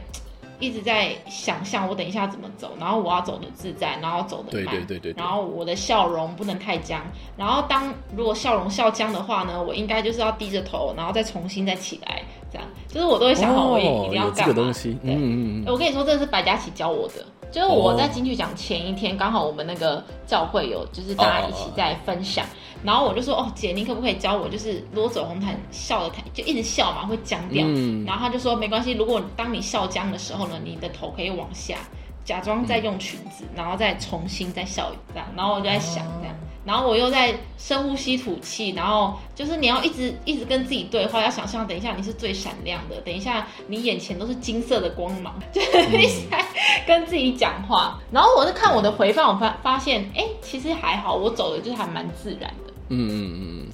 [0.61, 7.03] 一直在想象我等一下怎么走，然后我要走的自在，然后走的慢，对对对对，然后我的笑容不能太僵，
[7.37, 12.23] 然后当如果笑容笑僵的话呢，我应该就是要低着头，然后再重新再起来，
[12.55, 14.73] 这样，就是我都会想好我也一定要干嘛。
[15.03, 17.15] 嗯嗯嗯，我跟你说，这是白嘉琪教我的。
[17.51, 22.45] 就是我在金曲奖前一天，刚好我们那个教会有，就是大家一起在分享，
[22.83, 27.65] 然后我就说，哦，姐，你可不可以教我，就是如果走红毯笑的太，就一直笑嘛，会僵掉。
[28.05, 31.77] 然后他就说，没关系，如果当你笑僵的时候呢，你的头可以往下，
[32.25, 35.25] 假装在用裙子，然后再重新再笑一样。
[35.37, 36.35] 然后我就在想这样。
[36.65, 46.43] 然后我又在深呼吸吐气，然后就是你要一直一直跟自己对话，要想象等一下你是最闪亮的，等一下你眼前都是金色的光芒， 就是一直在
[46.87, 48.01] 跟自己讲话。
[48.11, 52.73] 然后我是看我的回放，我发发现，哎，其实还好，我走的就是还蛮自然的。
[52.89, 53.67] 嗯嗯嗯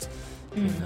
[0.55, 0.83] 嗯，嗯，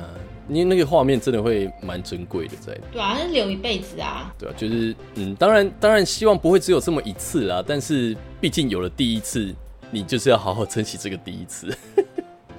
[0.49, 4.31] 因为那个画面真的会蛮珍贵的，在对啊，那留一辈子啊。
[4.39, 9.55] 对啊，就是嗯，当然当然希望不会只有这么一次啦，但是毕竟有了第一次。
[9.95, 11.73] 你就是要好好珍惜这个第一次。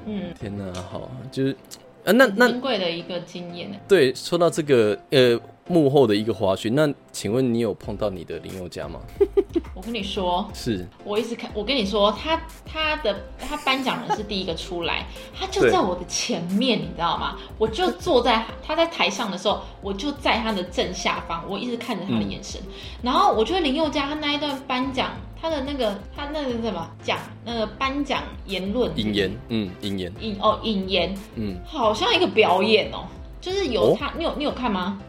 [0.05, 1.51] 嗯，天哪，好，就是
[2.05, 3.69] 啊，那那珍贵的一个经验。
[3.89, 9.01] 对，说到这个呃幕后的一个花絮，那请问你有碰到你的林宥嘉吗？
[9.75, 15.05] 我跟你说，是我一直看，我跟你说，他他的他颁奖人是第一个出来，
[15.37, 17.35] 他就在我的前面，你知道吗？
[17.57, 22.61] 我就坐在他在台上的时候，我就在他的正下方，我一直看着他的眼神。
[23.01, 25.11] 然后我觉得林宥嘉他那一段颁奖。
[25.45, 26.89] 他的那个，他那个什么？
[27.03, 33.05] 讲那个颁奖言论，引言，嗯，引言，引哦，引言，嗯，好像一个表演哦，
[33.39, 34.99] 就是有他，你有你有看吗？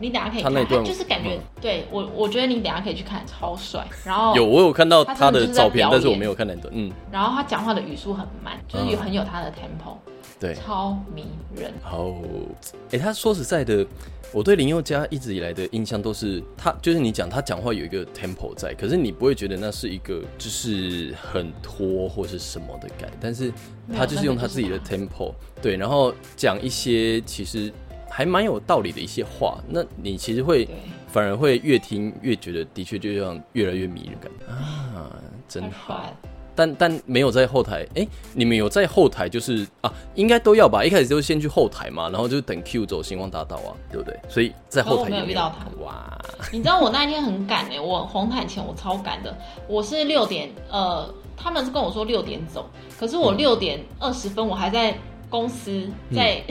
[0.00, 3.86] 你等下可以看，他就是感觉，对我，我觉得你等下可以去看，超帅。
[4.04, 6.90] 然后有我有看到他的照片，但是我没有看那段，嗯。
[7.12, 9.94] 然后他讲话的语速很慢，就是有很有他的 tempo。
[10.40, 11.72] 对，超迷人。
[11.88, 12.16] 哦，
[12.90, 13.86] 哎，他说实在的，
[14.32, 23.52] 我对林宥嘉一直以来的印象都是他，就是你讲他讲话有一个 tempo 在，可是你不会觉得那是一个就是很拖或是什么的感，但是
[23.94, 27.72] 他就是用他自己的 tempo，对，然后讲一些其实
[28.10, 30.68] 还蛮有道理的一些话，那你其实会
[31.08, 35.16] 反而会越听越觉得的确就像越来越迷人感啊，
[35.48, 36.14] 真好。
[36.56, 40.82] 但但没有在后台，哎，你们有在后台就是啊，应该都要吧？
[40.82, 44.18] 一开始就先去后台嘛，然后就等 Q 走星光大道啊，对不对？
[44.28, 45.66] 所以在后台没有遇到他。
[45.84, 46.18] 哇，
[46.50, 49.36] 你知道我那一天很赶哎，我红毯前我超赶的，
[49.68, 54.96] 我是六点，呃，他们是跟我说六点走，可是我六点二十分我还在
[55.28, 56.42] 公司在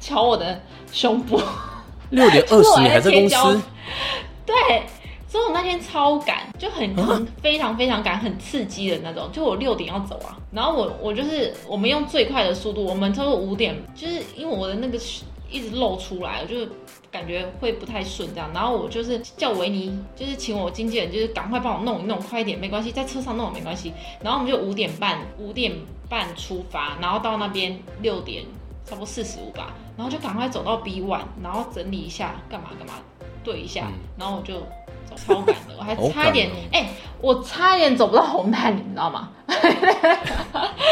[0.00, 0.58] 敲我的
[0.90, 1.38] 胸部。
[2.08, 3.62] 六点二十你还在公司？
[4.46, 4.54] 对。
[5.30, 9.30] 所以我那天超赶，就很很非常非常赶，很刺激的那种。
[9.32, 14.98] 就我六点要走啊，然后我我就是我们用最快的速度，我们差不多五点，就是因为我的那个
[15.48, 16.68] 一直露出来，我就
[17.12, 18.50] 感觉会不太顺这样。
[18.52, 23.92] 然后我就是叫维尼，就是请我经纪人，就是赶快帮我弄一弄，快一点，没关系，在车上弄没关系。
[24.20, 25.72] 然后我们就五点半五点
[26.08, 28.42] 半出发，然后到那边六点
[28.84, 32.94] 差不多四十五吧，然后就赶快走到 B one，然后整理一下，干嘛干嘛，
[33.44, 34.60] 对一下，然后我就。
[35.26, 39.30] 超赶的，我还差一点，哎，我差一点走不到红毯，你知道吗？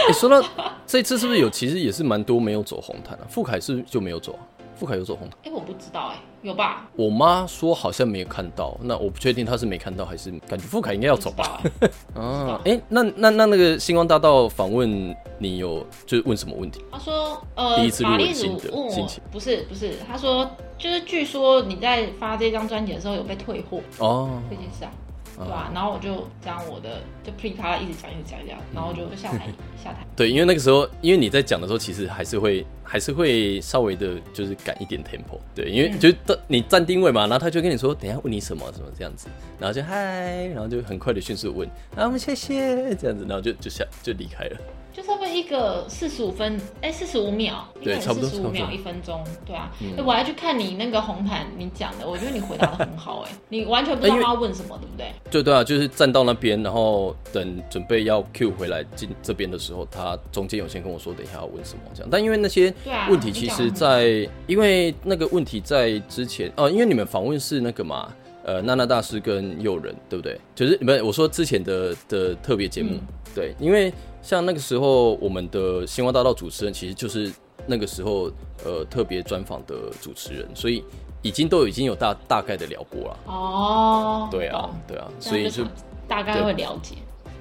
[0.08, 0.42] 你说到
[0.86, 1.48] 这次是不是有？
[1.50, 3.26] 其实也是蛮多没有走红毯啊。
[3.28, 4.40] 傅凯是就没有走啊？
[4.74, 5.38] 傅凯有走红毯？
[5.44, 6.86] 哎，我不知道，哎，有吧？
[6.94, 11.60] 我妈说好像没有看到，那我不确定她是没看到还是感觉傅凯应该要走吧？
[12.14, 16.80] 啊，哎，那那那那个星光大道访问你有就是问什么问题？
[16.92, 24.90] 他说，呃，第一次录的心情，不是不是，他说就是据说你在发这张专辑的时候有被退货哦，这件事啊。
[25.36, 25.70] 对吧？
[25.72, 29.46] 然后我就讲我的，就噼里啪啦一直讲，一直讲一，讲，然后就下台，
[29.80, 30.04] 下台。
[30.16, 35.38] 对，因为那个时候，因为你在讲的时候，其实还是会，还是会稍微的，就是赶一点 tempo。
[35.54, 36.12] 对，因为就
[36.48, 39.28] 你站定位嘛，然后他就跟你说，等下问你什么什么这样子，
[39.60, 44.56] 然后就嗨，然后就很快的迅速问，啊，我们谢谢这样子，然后就就下就离开了。
[44.98, 49.70] 就差不多一个四十五分，哎，四十五秒，对，差不多四十五秒一分钟，对啊。
[49.96, 55.12] 哎，我还去看你那个红毯，你讲的，我觉得你回答的很好，哎， 你完全不知道他要问什么，对不对？
[55.30, 62.08] 对对啊，就是站到那边，然后等准备要 Q 回来进这边的时候，他中间有先跟我说，等一下要问什么这样。
[62.10, 62.74] 但因为那些
[63.08, 70.36] 问题，其实，在因为那个问题在之前哦，因为你们访问是那个嘛，呃，娜娜大师跟诱人，对不对？
[70.56, 72.98] 就是不是我说之前的的特别节目，
[73.32, 73.92] 对，因为。
[74.28, 77.32] 像那个时候，我们的星光大道主持人其实就是
[77.66, 78.30] 那个时候
[78.62, 80.84] 呃特别专访的主持人，所以
[81.22, 83.16] 已经都已经有大大概的聊过了。
[83.24, 85.64] 哦，对啊，对啊，所以就
[86.06, 86.96] 大概会了解。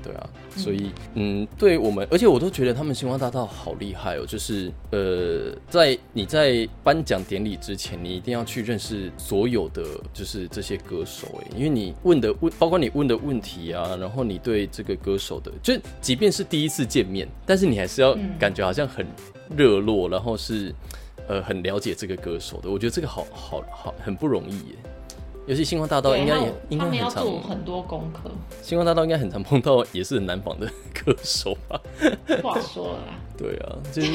[0.07, 4.25] 对啊，所以嗯，对我们，而且我都觉得他们星光大道好厉害哦。
[4.25, 19.05] 就是呃，在你在颁奖典礼之前，你一定要去认识所有的就是这些歌手哎，因为你问的问，包括你问的问题啊，然后你对这个歌手的，就即便是第一次见面，但是你还是要感觉好像很
[19.57, 20.73] 热络，然后是
[21.27, 22.71] 呃很了解这个歌手的。
[22.71, 24.75] 我觉得这个好好好很不容易耶。
[25.47, 28.29] 尤其星光大道应该也应该很常做很多功课。
[28.61, 31.81] 星光大道应该很常碰到也是很难访的歌手吧？
[32.41, 33.19] 不好说了啦。
[33.37, 34.11] 对啊，就是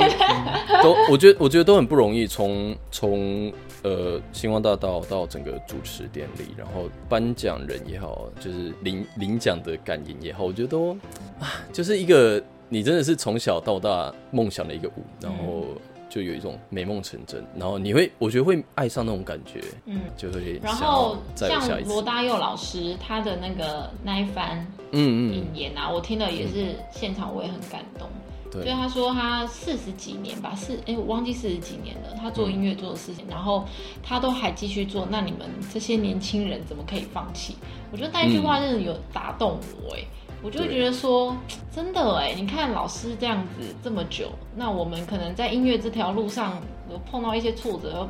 [0.83, 2.27] 都 我觉得我觉得都很不容易。
[2.27, 10.93] 从从呃星光大道到整个主持典礼，然后颁奖人也好，就是领领奖的感言也好，我觉得都
[11.41, 15.65] 啊，就是一个你真的是从小到大梦想的一个舞，然后。
[16.13, 20.61] 就有一种美梦成真，然后你会，我觉得会爱上那种感觉，嗯，就会。
[20.63, 24.59] 然后像罗大佑老师他的那个那一番，
[24.91, 28.07] 嗯嗯，引言啊，我听了也是现场，我也很感动。
[28.51, 33.67] 对，他说他四十几年吧，四哎，我忘记四十几年了，他做音乐做的事情，然后
[34.03, 37.57] 他都还继续做，那你们这些年轻人怎么可以放弃？
[37.91, 40.05] 我觉得那一句话真的有打动我，哎。
[40.43, 41.37] 我就觉得说，
[41.75, 48.09] 真的哎，你看老师这样子这么久，那我们可能在音乐这条路上有碰到一些挫折，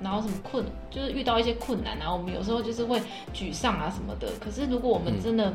[0.00, 3.00] 然后什么困，就是遇到一些困难然后我们有时候就是会
[3.34, 4.28] 沮丧啊什么的。
[4.38, 5.52] 可是如果我们真的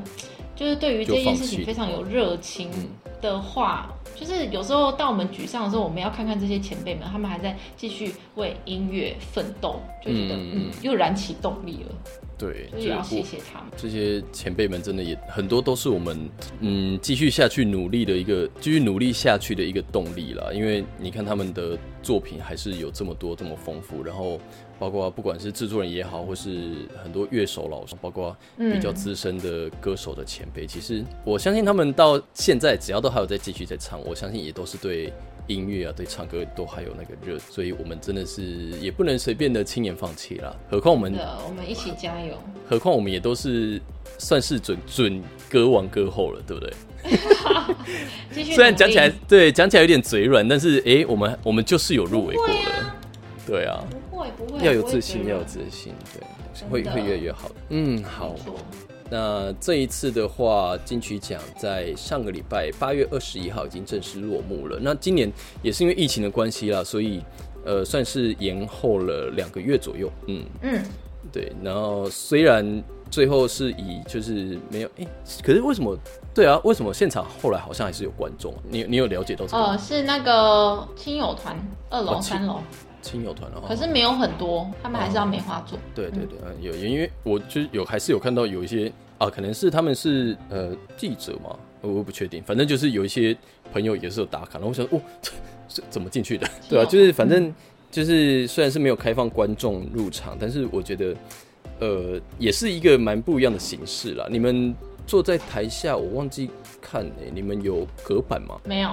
[0.59, 2.69] 就是对于这件事情非常有热情
[3.21, 11.95] 的话，就是有时候当我们沮丧的时候，我们要看看这些前辈们，他们还在继续为音乐奋斗，就觉得嗯，又燃起动力了。
[12.37, 13.69] 对，所以要谢谢他们。
[13.77, 20.49] 这些前辈们真的也很多都是我们嗯继续下去努力的一个继续努力下去的一个动力啦。
[20.53, 24.39] 因为你看他们的作品还是有这么多这么丰富，然后
[24.79, 35.11] 包括不管是制作人也好，或是很多乐手老师，包括比较资深的歌手的前辈，其实我相信他们到现在只要都还有在继续在唱，我相信也都是对。
[35.47, 38.43] 音乐啊，对唱歌都还有那个热，所以我们真的是
[38.79, 40.55] 也不能随便的轻言放弃啦。
[40.69, 41.11] 何况我们，
[41.43, 42.35] 我们一起加油。
[42.69, 43.81] 何况我们也都是
[44.19, 48.45] 算是准准歌王歌后了，对不对？
[48.53, 52.53] 虽然讲起来，对讲起来有点嘴软，但是哎，我们我们就是有入围过的，
[53.47, 57.55] 对啊，不会不会，要有自信，要有自信，对，会会越来越好的。
[57.69, 58.35] 嗯，好。
[59.11, 64.77] 那这一次的话，金曲奖在上个礼拜八月二十一号已经正式落幕了。
[64.79, 65.31] 那今年
[65.63, 67.23] 也是因为疫情的关系啦，所以
[67.65, 70.11] 呃算是延后了两个月左右。
[70.27, 70.83] 嗯嗯，
[71.31, 71.51] 对。
[71.63, 75.07] 然后虽然最后是以就是没有哎，
[75.41, 75.97] 可是为什么？
[76.31, 78.53] 对啊，为什么现场后来好像还是有观众？
[78.69, 79.57] 你你有了解到这个？
[79.57, 81.57] 呃，是那个亲友团
[81.89, 82.59] 二楼三楼
[83.01, 85.77] 亲友团的话，可是没有很多，他们还是要梅花座。
[85.95, 88.91] 对对对，有因为我就有还是有看到有一些。
[89.19, 92.41] 啊，可能是他们是呃记者嘛，我不确定。
[92.41, 93.35] 反正就是有一些
[93.73, 95.01] 朋友也是有打卡，然后我想，哦，
[95.67, 96.47] 这怎么进去的？
[96.69, 97.53] 对啊，就是反正
[97.91, 101.13] 就是虽然是没有开放观众入场，但是我觉得
[101.81, 104.25] 呃也是一个蛮不一样的形式啦。
[104.31, 104.73] 你们
[105.05, 106.49] 坐在台下，我忘记
[106.81, 108.55] 看诶，你们有隔板吗？
[108.63, 108.91] 没有，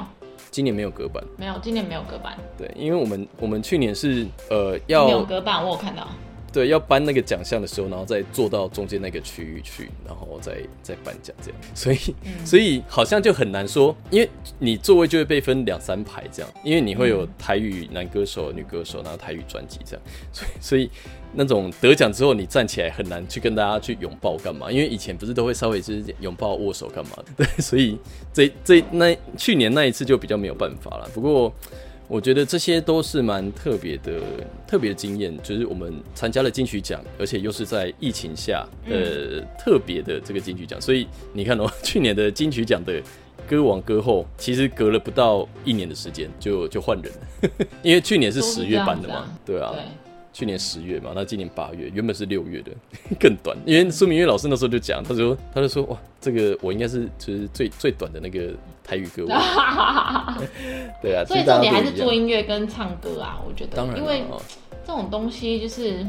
[0.57, 1.23] 今年没有隔板。
[1.37, 2.35] 没有，今年没有隔板。
[2.57, 6.09] 对，因为我们我们去年是呃要有隔板，我有看到。
[6.57, 11.61] 对，要颁那个奖项的时候，然后再坐到中间那个区域去，然后再再颁奖这样。
[11.75, 11.99] 所以，
[12.47, 20.91] 所以好像就很难说，因为你座位就会被分两三排这样，因为你会有台语男歌手、女歌手，然后台语专辑这样，所以所以。
[21.39, 24.73] 那种得奖之后，你站起来很难去跟大家去拥抱干嘛？
[24.73, 27.45] 因为以前不是都会稍微就是拥抱握手干嘛的？
[27.45, 27.99] 对，所以
[28.33, 31.07] 这这那去年那一次就比较没有办法了。
[31.13, 31.53] 不过
[32.09, 34.21] 我觉得这些都是蛮特别的、
[34.67, 40.81] 特别的经验，就是我们参加了金曲奖，而且又是在疫情下，呃，特别的这个金曲奖。
[40.81, 43.03] 所以你看哦，去年的金曲奖的
[43.49, 49.75] 歌王歌后，其实隔了不到一年的时间就就换人了，因为去年是十月颁的嘛，对啊。
[50.37, 52.71] 去年十月嘛，那今年八月，原本是六月的，
[53.19, 53.57] 更短。
[53.65, 58.53] 因为苏明月老师那时候就讲，他说，他就说，哇，这个我应该是就是最最短的那个
[58.85, 59.25] 台语歌。
[61.01, 63.75] 对啊，所以重点还是做音乐跟唱歌啊，我觉得。
[63.75, 64.25] 当然，因为
[64.87, 66.05] 这种东西就是，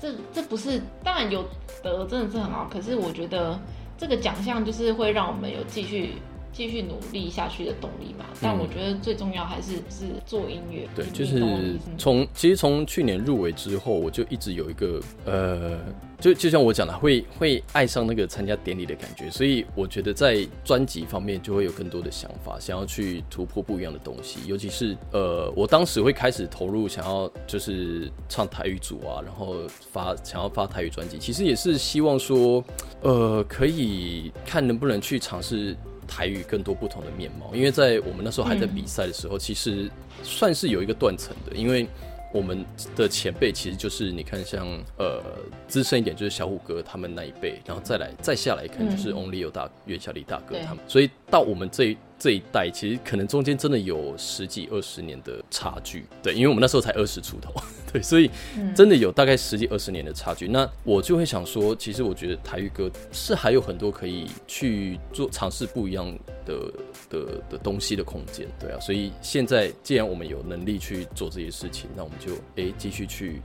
[0.00, 1.44] 这这不是当然有
[1.82, 3.58] 得真的是很好，可是我觉得
[3.98, 6.12] 这个奖项就是会让我们有继续。
[6.56, 10.88] 继续努力下去的动力嘛，但我觉得最重要还是是做音乐。
[10.94, 15.78] 对，就是从其实从去年入围之后，我就一直有一个呃，
[16.18, 24.38] 就就像我讲的，会会爱上那个参加典礼的感觉，所以我觉得在专辑方面就会有更多的想法，想要去突破不一样的东西。
[24.46, 29.56] 尤其是呃，我当时会开始投入，想要就是唱台语组啊，然后
[29.92, 32.64] 发想要发台语专辑，其实也是希望说，
[33.02, 35.76] 呃，可以看能不能去尝试。
[36.06, 39.90] 台语更多不同的面貌，因为在我们那时候还在比赛的时候，其实
[40.22, 41.86] 算是有一个断层的，因为
[42.32, 44.66] 我们的前辈其实就是你看像
[44.98, 45.22] 呃
[45.68, 51.96] 资深一点就是小虎哥他们那一辈，然后再来再下来看就是 Only 有大袁小李大哥他们，所以到我们这。
[52.18, 57.52] 这一代其实可能中间真的有十几二十年的差距，对，因为我们那时候才二十出头，
[57.92, 58.30] 对，所以
[58.74, 60.48] 真的有大概十几二十年的差距。
[60.48, 66.10] 那我就会想说，其实我觉得台语歌是还有很多可以去做尝试不一样
[66.46, 66.72] 的
[67.08, 68.80] 的的东西的空间，对啊。
[68.80, 73.40] 所以现在既然我们有能力去做这些事情，那我们就诶继续去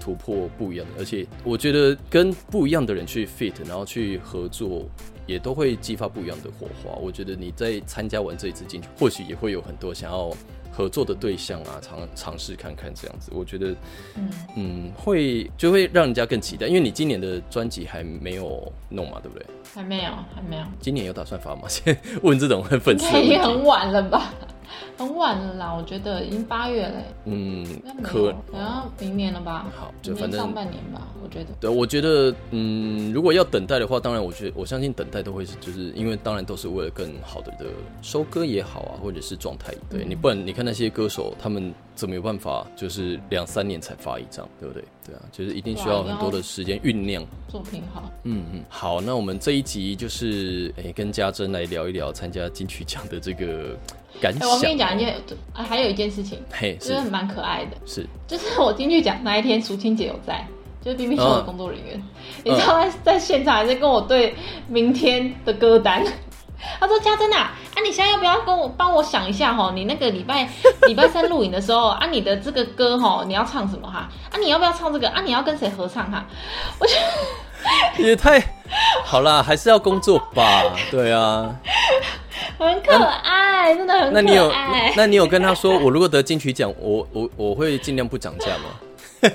[0.00, 4.88] 突破不一样的，而且我觉得跟不一样的人去 fit，然后去合作。
[5.30, 6.90] 也都会激发不一样的火花。
[7.00, 10.30] 我觉得你在参加完这一次进去，或许也会有很多想要
[10.72, 13.30] 合作的对象啊，尝尝试看看这样子。
[13.34, 13.74] 我觉得，
[14.16, 19.46] 嗯嗯，会就会让人家更期待，因为你今年的专辑还没有弄嘛，对不对？
[19.72, 20.64] 还没有，还没有。
[20.80, 21.68] 今年有打算发吗？
[21.68, 24.34] 先 问这种很粉丝，已经很晚了吧？
[24.96, 27.02] 很晚了啦，我觉得已经八月了。
[27.24, 27.66] 嗯，
[28.02, 29.66] 可然后明年了吧？
[29.76, 31.46] 好，就反正上半年吧，我觉得。
[31.60, 37.66] 对，我觉得，嗯，如果要等待的话，当然，我觉得我相信等待都会是，就是因为当然都是为了更好的的
[38.02, 39.72] 收割也好啊，或者是状态。
[39.88, 44.84] 对你不然你看那些歌手，他们怎么有办法，就是两三年才发一张，对不对？
[45.06, 48.10] 对啊，就是一定需要很多的时间酝酿作品好。
[48.24, 53.76] 嗯嗯，好，那我们这一集就是诶，跟家珍来聊一聊参加金曲奖的这个。
[54.22, 55.14] 哎，我跟你讲一件，
[55.54, 60.46] 还有一件事情，嘿，是蛮可爱的，是， 就是我进去讲那一天，苏青姐有在，
[60.82, 62.02] 就是冰冰秀的工作人员，
[62.44, 64.34] 你知道在在现场还在跟我对
[64.68, 66.04] 明天的歌单，
[66.78, 70.46] 他说家珍啊，啊你现在要不要跟我帮我想一下哈，你那个礼拜
[70.86, 74.08] 礼拜三录影的时候啊，你的这个歌哈，你要唱什么哈？
[74.30, 75.22] 啊你要不要唱这个啊？
[75.22, 76.24] 你要跟谁合唱哈？
[76.78, 76.94] 我觉
[77.96, 78.42] 得 也太
[79.04, 81.54] 好啦，还是要工作吧，对啊。
[82.58, 84.10] 很可爱，真的很可爱。
[84.10, 84.52] 那你有
[84.96, 88.80] 那你有跟他说，我如果得金曲奖，我我我会尽量不涨价吗？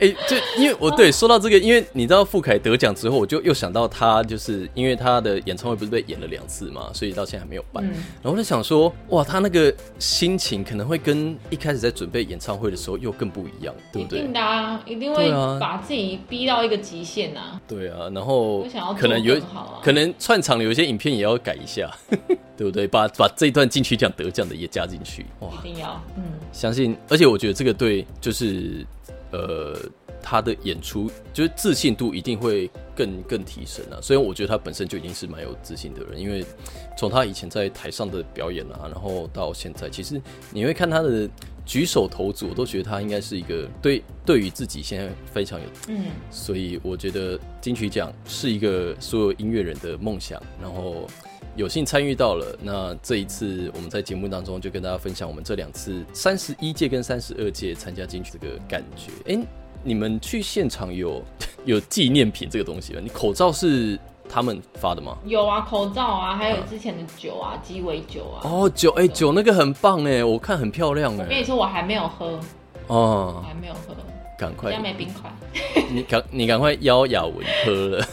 [0.00, 7.84] 哎，就因为我对说到这个，因为你知道傅凯得奖之后，我就又想到他，就是因为他的演唱会不是被演了两次嘛，所以到现在还没有办。
[7.84, 14.20] 然后我就想说，哇，他那个心情可能会跟一开始在准备演唱会的时候又更不一样，对不对？
[14.20, 17.60] 一定的啊，一定会把自己逼到一个极限呐。
[17.68, 18.66] 对啊，然后
[18.98, 19.38] 可能有
[19.82, 21.90] 可能串场有一些影片也要改一下，
[22.56, 22.86] 对不对？
[22.86, 28.86] 把把这一段金曲奖得奖的也加进去，哇，一定要，嗯，相信，而且我觉得这个对，就是。
[29.32, 29.76] 呃，
[30.22, 33.98] 他的演出就是自信度一定会更更提升啊。
[34.02, 36.44] 虽然我觉得他本身就已经是蛮有自信的人，因为
[36.96, 40.20] 从他以前在台上的表演啊，然后到现在，其实
[40.52, 41.28] 你会看他的
[41.64, 46.06] 举手投足，我都觉得他应该是一个对对于自己现在非常有嗯。
[46.30, 51.06] 所以我觉得金曲奖是一个所有音乐人的梦想，然后。
[51.56, 59.10] 有幸参与到了，那这一次我们在节目当中就跟大家分享我们这两次三十一届跟三十二届参加进去这个感觉。
[59.26, 59.38] 哎，
[59.82, 61.22] 你们去现场有
[61.66, 63.00] 有纪念品这个东西吗？
[63.02, 63.98] 你口罩是
[64.28, 65.18] 他们发的吗？
[65.24, 68.40] 有啊，口罩啊，还有之前的酒啊，鸡尾酒啊。
[68.44, 71.24] 哦，酒哎，酒那个很棒哎，我看很漂亮哎。
[71.24, 72.38] 我跟你说，我还没有喝
[72.86, 73.94] 哦，还没有喝。
[74.38, 75.30] 赶快，没冰块，
[75.90, 78.06] 你赶你赶快邀雅文喝了。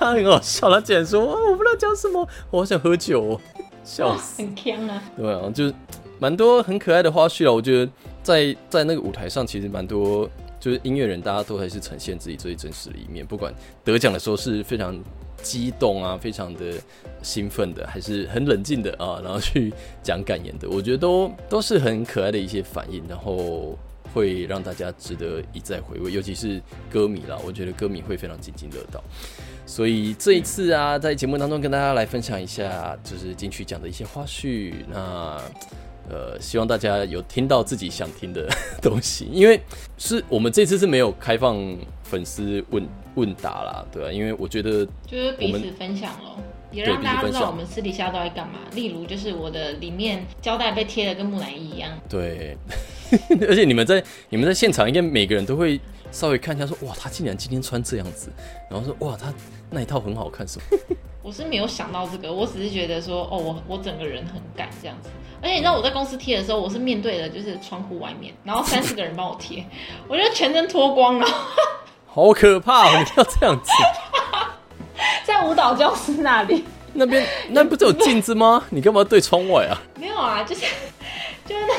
[0.00, 3.38] 他很好笑，他竟然说：“我不知道讲什么，我好想喝酒。”
[3.84, 5.02] 笑死，很香啊！
[5.16, 5.74] 对啊，就是
[6.18, 7.52] 蛮多很可爱的花絮啊。
[7.52, 7.92] 我觉得
[8.22, 10.28] 在在那个舞台上，其实蛮多
[10.58, 13.26] 就是音乐人，大家都还是呈现自己最真实的一面。
[13.26, 13.52] 不管
[13.84, 14.98] 得奖的时候是非常
[15.42, 16.74] 激动啊，非常的
[17.22, 19.72] 兴奋的，还是很冷静的啊，然后去
[20.02, 23.76] 讲感言的，我觉得都都是很可爱的一些反应，然后
[24.12, 26.12] 会让大家值得一再回味。
[26.12, 29.02] 尤其是歌迷啦，我觉得歌迷会非常津津乐道。
[29.70, 34.74] 所以这一次啊，在节目当中跟大家来分享一下，就是金曲奖的一些花絮。
[34.92, 35.40] 那
[36.10, 38.48] 呃，希望大家有听到自己想听的
[38.82, 39.60] 东西，因为
[39.96, 41.56] 是我们这次是没有开放
[42.02, 44.10] 粉丝问问答啦，对吧？
[44.10, 46.42] 因为我觉得就是彼此分享咯，
[46.72, 48.58] 也让大家知道我们私底下都在干嘛。
[48.74, 51.92] 例如，就是我的里面胶带被贴的跟木乃伊一样。
[52.08, 52.56] 对，
[53.46, 55.80] 而且你们在你们在现场，应该每个人都会。
[56.12, 58.30] 稍微看一下，说哇，他竟然今天穿这样子，
[58.70, 59.32] 然后说哇，他
[59.70, 60.78] 那一套很好看，什么？
[61.22, 65.10] 我是没有想到这个，我只是觉得说，哦，我我整个人很赶这样子。
[65.42, 69.64] 而且你知道我在公司贴的时候，我是面对的就是窗户外面，然后三四个人帮我贴，
[70.08, 71.26] 我觉得全身脱光了，
[72.06, 72.98] 好可怕！
[72.98, 73.70] 你要这样子，
[75.24, 78.64] 在舞蹈教室那里，那边那不是有镜子吗？
[78.70, 79.80] 你干嘛对窗外啊？
[79.96, 80.62] 没有啊，就是
[81.46, 81.74] 就是那，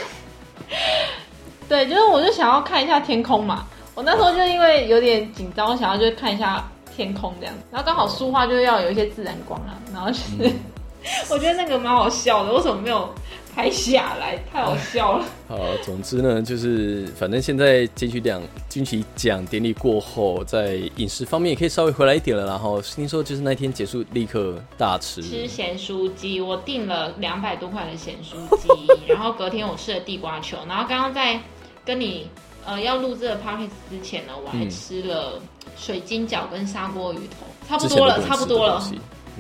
[1.68, 3.68] 对，就是我就想要看一下天空嘛。
[3.94, 6.66] 我那时候就因为有点紧张，我想要就看一下
[6.96, 10.52] 天空这样，然后刚好书画就是要有一些自然光啊，然后就是
[11.30, 13.14] 我觉得那个蛮好笑的，为什么没有
[13.54, 14.38] 拍下来？
[14.52, 15.26] 太好笑了。
[15.48, 22.46] 好，总之呢，就是反正现在金曲奖金曲奖典礼过后，在饮食方面也可以稍微回来一点了。
[22.46, 28.70] 然后听说就是那天结束立刻大吃吃咸酥鸡，我订了两百多块的咸酥鸡，
[29.12, 31.38] 然后隔天我吃了地瓜球，然后刚刚在
[31.84, 32.30] 跟你。
[32.66, 35.42] 呃，要录这个 p o c a s t 之前呢，我还吃了
[35.78, 38.84] 水晶饺跟砂锅鱼头，差不多了，差不多了。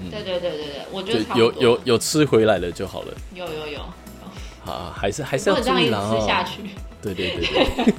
[0.09, 3.13] 对对对对对，我觉得有有有吃回来了就好了。
[3.35, 3.79] 有有有。
[4.63, 6.11] 好，还是还是要注意啦。
[6.11, 6.61] 吃下去。
[7.01, 7.93] 对对对。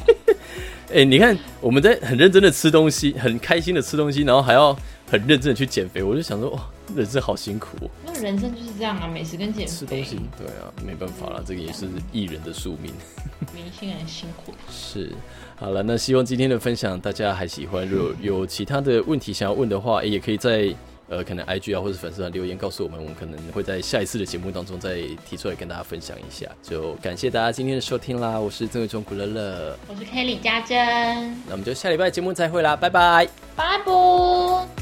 [0.95, 4.77] 哎，你看我们在很认真的吃东西，很开心的吃东西，然后还要
[5.13, 7.69] 很认真的去减肥，我就想说，哇，人生好辛苦。
[8.03, 9.71] 那人生就是这样啊，美食跟减肥。
[9.71, 12.91] 吃东西，对啊，没办法了，这个也是艺人的宿命。
[13.55, 14.55] 明星很辛苦。
[14.71, 15.13] 是，
[15.57, 17.87] 好了，那希望今天的分享大家还喜欢。
[17.87, 20.75] 如果 有其他的问题想要问的话，也可以在
[21.11, 26.47] 呃，可能 IG 啊或者粉丝团留言告诉我们，我们可能会在下一次的节目当中再提出来跟大家分享一下。
[26.63, 30.75] 就感谢大家今天的收听啦，我是曾伟忠古乐乐，我是 Kelly 家珍，
[31.45, 34.82] 那我们就下礼拜节目再会啦，拜拜，拜拜。